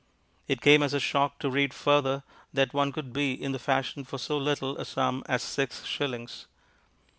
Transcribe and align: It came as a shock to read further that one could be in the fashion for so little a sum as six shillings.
It 0.47 0.61
came 0.61 0.81
as 0.81 0.95
a 0.95 0.99
shock 0.99 1.37
to 1.37 1.51
read 1.51 1.75
further 1.75 2.23
that 2.53 2.73
one 2.73 2.91
could 2.91 3.13
be 3.13 3.33
in 3.33 3.51
the 3.51 3.59
fashion 3.59 4.03
for 4.03 4.17
so 4.17 4.35
little 4.35 4.75
a 4.79 4.83
sum 4.83 5.21
as 5.27 5.43
six 5.43 5.85
shillings. 5.85 6.47